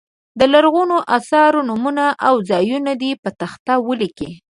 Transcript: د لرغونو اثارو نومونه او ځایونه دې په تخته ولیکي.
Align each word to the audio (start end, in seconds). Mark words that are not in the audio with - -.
د 0.39 0.41
لرغونو 0.53 0.95
اثارو 1.17 1.59
نومونه 1.69 2.05
او 2.27 2.33
ځایونه 2.49 2.91
دې 3.01 3.11
په 3.23 3.29
تخته 3.39 3.73
ولیکي. 3.87 4.31